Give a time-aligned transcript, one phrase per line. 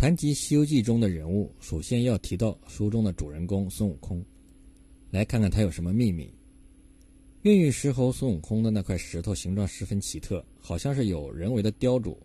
[0.00, 4.24] 谈及《西游记》中的人物，首先要提到书中的主人公孙悟空。
[5.10, 6.32] 来看看他有什么秘密。
[7.42, 12.16] 孕育石猴孙悟空的那块石头形状十分奇特，好像是有人为的雕琢。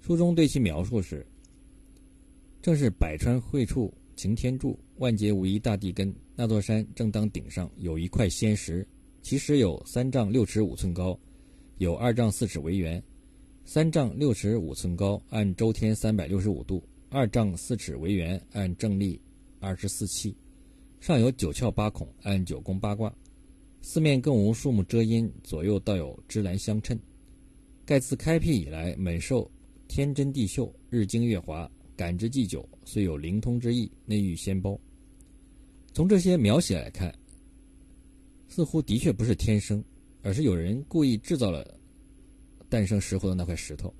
[0.00, 1.26] 书中对其描述是：
[2.62, 6.10] 正是百川汇处擎天柱，万劫无一大地根。
[6.34, 8.88] 那座山正当顶上有一块仙石，
[9.20, 11.20] 其实有三丈六尺五寸高，
[11.76, 13.02] 有二丈四尺为圆。
[13.64, 19.20] 三丈六尺五寸高，按周天三百六十五度；二丈四尺为圆，按正历
[19.60, 20.34] 二十四气。
[20.98, 23.14] 上有九窍八孔，按九宫八卦。
[23.80, 26.98] 四面更无树木遮阴，左右倒有芝兰相衬。
[27.86, 29.50] 盖自开辟以来，每受
[29.88, 34.78] 天真地秀，日精月华，感之既久，虽有灵通之意，内遇仙包。
[35.92, 37.14] 从这些描写来看，
[38.48, 39.82] 似乎的确不是天生，
[40.22, 41.79] 而是有人故意制造了。
[42.70, 43.92] 诞生石猴的那块石头，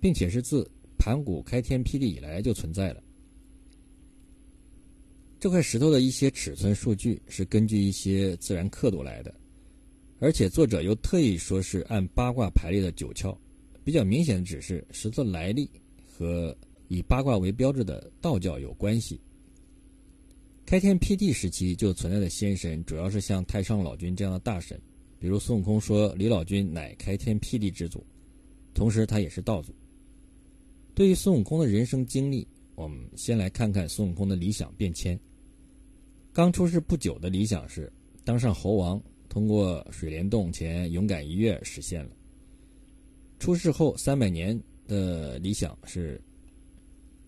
[0.00, 3.02] 并且是自盘古开天辟地以来就存在了。
[5.38, 9.32] 这块石头的一些尺寸数据是根据一些自然刻度来的，
[10.18, 13.36] 而且作者又特意说是按八卦排列的九窍，
[13.84, 15.70] 比较明显的指示石头来历
[16.08, 16.56] 和
[16.88, 19.20] 以八卦为标志的道教有关系。
[20.64, 24.80] 开天辟地时期就存在的仙神，主要是像太上老君这样的大神。
[25.24, 28.04] 比如孙悟空说：“李老君乃开天辟地之祖，
[28.74, 29.74] 同时他也是道祖。”
[30.94, 35.18] 对于孙悟空的人生经历，我们先来看看孙悟空的理想变迁。
[36.30, 37.90] 刚出世不久的理想是
[38.22, 42.10] 当上猴王，通过水帘洞前勇敢一跃实现了。
[43.38, 46.22] 出世后三百年的理想是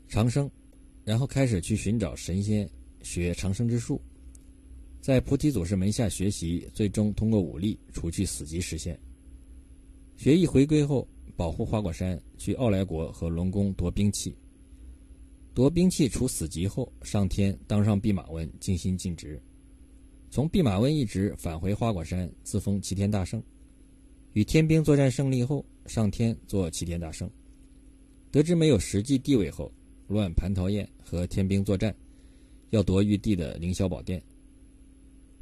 [0.06, 0.50] 长生，
[1.02, 2.68] 然后开始去寻找神仙，
[3.00, 3.98] 学长生之术。
[5.06, 8.98] 在菩提祖师门下学习，最终通过武力除去死寂实现。
[10.16, 14.36] 学艺回归后，保护花果山，去傲来国和龙宫夺兵器。
[15.54, 19.40] 夺兵器除死寂后，上天当上弼马温，尽心尽职。
[20.28, 23.40] 从弼马温一职返回花果山，自封齐天大圣。
[24.32, 27.30] 与天兵作战胜利后，上天做齐天大圣。
[28.32, 29.72] 得知没有实际地位后，
[30.08, 31.94] 乱蟠桃宴和天兵作战，
[32.70, 34.20] 要夺玉帝的凌霄宝殿。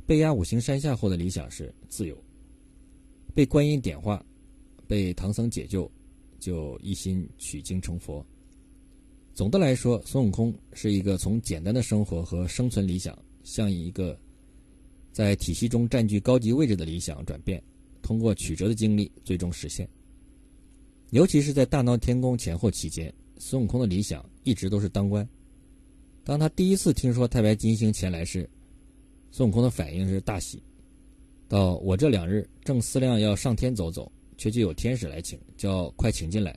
[0.07, 2.17] 被压五行山下后的理想是自由，
[3.35, 4.25] 被观音点化，
[4.87, 5.91] 被唐僧解救，
[6.39, 8.25] 就一心取经成佛。
[9.33, 14.19] 总的来说，孙悟空是一个从简单的生活和生存理想，向一个
[15.11, 17.63] 在体系中占据高级位置的理想转变，
[18.03, 19.89] 通过曲折的经历最终实现。
[21.11, 25.27] 尤其是在大闹天宫前后期间，孙悟空的理想一直都是当官。
[26.25, 28.49] 当他第一次听说太白金星前来时，
[29.37, 30.63] 孙悟空的反应是大喜，
[31.49, 34.09] 到我这两日正思量要上天走走，
[34.39, 36.57] 却就有天使来请，叫快请进来。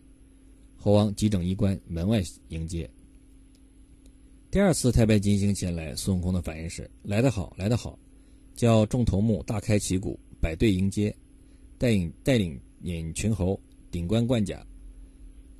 [0.75, 2.87] 猴王急整衣冠，门外迎接。
[4.51, 7.97] 第二次太白金星前来，孙悟空的反应是来得好，来得好，
[8.53, 11.11] 叫众头目大开旗鼓，摆队迎接，
[11.79, 14.63] 带领带领引群猴顶冠冠甲，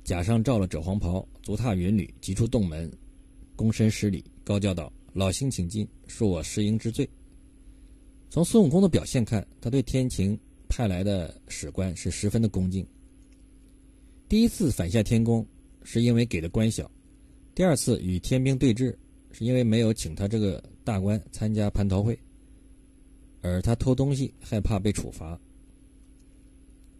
[0.04, 2.88] 甲上罩了赭黄袍，足踏云履，急出洞门，
[3.56, 4.92] 躬身施礼，高叫道。
[5.12, 7.08] 老星请进，恕我失迎之罪。
[8.30, 10.38] 从孙悟空的表现看，他对天庭
[10.68, 12.86] 派来的史官是十分的恭敬。
[14.28, 15.44] 第一次反下天宫，
[15.82, 16.84] 是因为给的官小；
[17.54, 18.94] 第二次与天兵对峙，
[19.32, 22.16] 是因为没有请他这个大官参加蟠桃会，
[23.40, 25.40] 而他偷东西，害怕被处罚。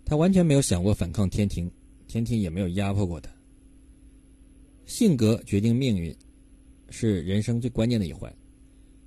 [0.04, 1.70] 他完全没有想过反抗天庭，
[2.06, 3.30] 天庭也没有压迫过他。
[4.86, 6.16] 性格决定命运。
[6.91, 8.34] 是人生最关键的一环。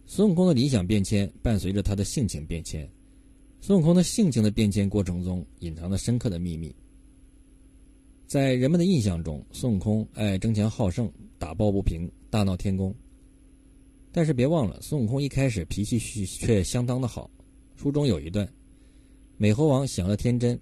[0.05, 2.89] 孙悟空的理想变迁伴随着他的性情变迁。
[3.61, 6.75] 孙悟空的性情的变迁过程中，隐藏着深刻的秘密。
[8.25, 12.93] 在人们的印象中，孙悟空爱争强好胜，打抱不平，大闹天宫。
[14.11, 17.29] 但是别忘了，孙悟空一开始脾气却相当的好。
[17.75, 18.51] 书中有一段：
[19.37, 20.59] 美猴王享乐天真，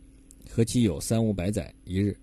[0.50, 1.74] 何其有三五百载。
[1.86, 2.16] 一日，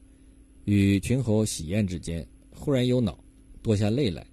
[0.64, 3.18] 与群猴喜宴之间，忽然忧恼，
[3.62, 4.26] 多下泪来。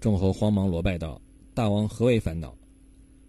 [0.00, 1.20] 众猴慌忙罗拜道
[1.52, 2.56] ：“大王何为烦恼？”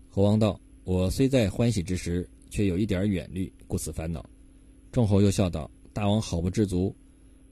[0.07, 4.23] 猴王道：“我虽在欢喜之时，却有一点远虑，故此烦恼。”
[4.91, 6.95] 众猴又笑道：“大王好不知足！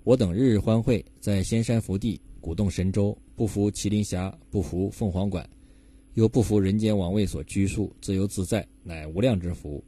[0.03, 5.49] 我等日日欢会，在仙山福地，鼓动神州，不服麒麟峡，不服凤凰馆，
[6.13, 9.83] 又不服人间王位所拘束，自由自在，乃无量之福。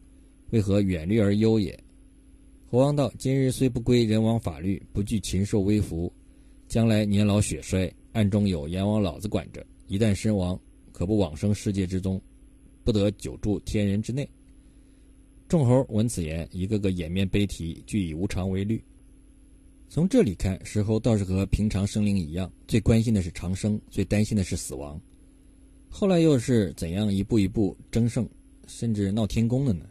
[0.49, 1.79] 为何远虑而忧也？”
[2.71, 6.11] 猴王道：“今日虽不归人王法律，不惧禽兽威服，
[6.67, 10.59] 将来年老血衰。”暗中有阎王老子管着，一旦身亡，
[10.91, 12.21] 可不往生世界之中，
[12.83, 14.29] 不得久住天人之内。
[15.47, 18.83] 众猴闻此言，一个个掩面悲啼，俱以无常为虑。
[19.87, 24.99] 从这里看，石猴倒是和平常生灵一样，最关心的是长生，最担心的是死亡。
[25.87, 28.27] 后来又是怎样一步一步争胜，
[28.67, 29.85] 甚至闹天宫的呢？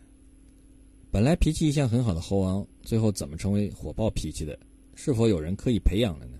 [1.10, 4.58] 本来脾气一向很好的猴王，最后怎么成为火爆脾气的？
[4.94, 6.37] 是否有人刻意培养了呢？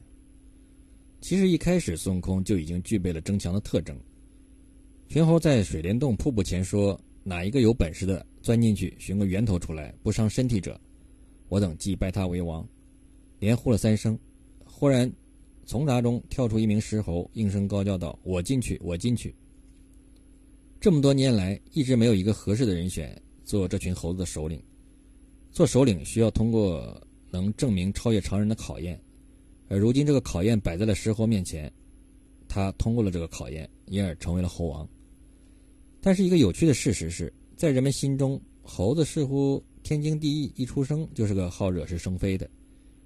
[1.21, 3.99] 其实一开始孙悟空就已经具备了争强的特征。
[5.09, 10.81] 群猴在水帘洞瀑布前说：“哪一个有本事的钻进去寻个源头出来，不伤身体者，
[11.49, 12.67] 我等即拜他为王。”
[13.41, 14.19] 连呼了三声，
[14.65, 15.11] 忽然
[15.65, 19.35] 从闸中跳出一名石猴，应声高叫道：“我进去，我进去！”
[20.81, 24.63] 这么多年来，一直没有一个合适的人选做这群猴子的首领。
[25.51, 27.01] 做首领需要通过
[27.31, 29.01] 能证明超越常人的考验。
[29.69, 31.71] 而如今这个考验摆在了石猴面前，
[32.49, 34.89] 他通过了这个考验，因而成为了猴王。
[36.01, 42.49] 但是一个有趣的事实是，在人们心中，猴子似乎天经地义，一出生就是个好惹是生非的，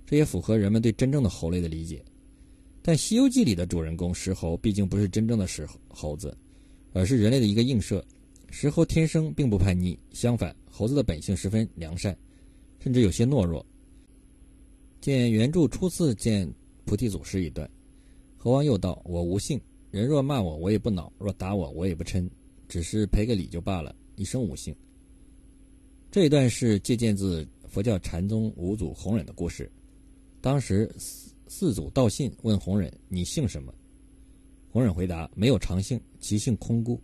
[0.06, 2.05] 这也符合人们对真正的猴类的理解。
[2.81, 6.37] 但《西游记》里的主人公石猴毕竟不是真正的石猴子，
[6.93, 8.05] 而是人类的一个映射。
[8.50, 12.17] 石猴天生并不叛逆，相反，猴子的本性十分良善，
[12.79, 13.64] 甚至有些懦弱。
[15.02, 16.49] 见原著初次见
[16.84, 17.69] 菩提祖师一段，
[18.38, 19.60] 猴王又道：“我无性，
[19.90, 22.31] 人若骂我，我也不恼；若打我，我也不嗔，
[22.69, 24.72] 只是赔个礼就罢了，一生无性。”
[26.08, 29.69] 这一段是借鉴自佛教禅宗五祖弘忍的故事。
[30.40, 33.75] 当时四四祖道信问弘忍：“你姓什么？”
[34.70, 36.96] 弘忍回答：“没有常姓，其姓空孤。”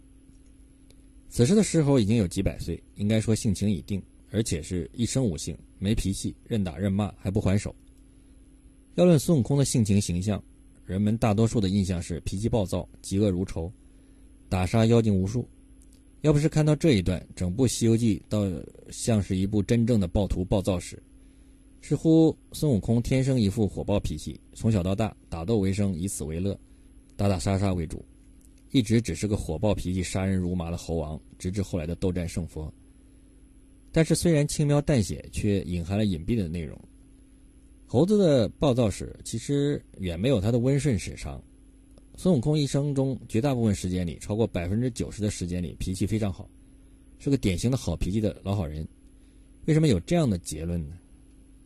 [1.28, 4.00] 此时的石猴已经有几百岁，应该说性情已定，
[4.30, 7.74] 而且是一生无性，没脾气，任打任骂还不还手。
[8.98, 10.42] 要论孙悟空的性情形象，
[10.84, 13.72] 人们大多数的印象是脾气暴躁、嫉恶如仇、
[14.48, 15.48] 打杀妖精无数。
[16.22, 18.44] 要不是看到这一段，整部《西游记》倒
[18.90, 21.00] 像是一部真正的暴徒暴躁史。
[21.80, 26.58] 似乎孙悟空天生一副火爆脾气，从小到大打斗为生，以此为乐，
[27.14, 28.04] 打打杀杀为主，
[28.72, 32.68] 一直只是个火爆脾气、杀人如麻的猴王，直至后来的斗战胜佛。
[33.92, 36.76] 但是虽然轻描淡写，却隐含了隐蔽的内容。
[37.90, 41.42] 猴子的暴躁史其实远没有他的温顺史长。
[42.16, 46.46] 孙悟空一生中绝大部分时间里，超过百分之九十的时间里，脾气非常好，
[47.18, 48.86] 是个典型的好脾气的老好人。
[49.64, 50.98] 为什么有这样的结论呢？